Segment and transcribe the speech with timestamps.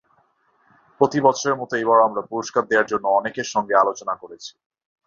[1.01, 4.51] প্রতিবছরের মতো এবারও আমরা পুরস্কার দেওয়ার জন্য অনেকের সঙ্গে আলোচনা করেছি।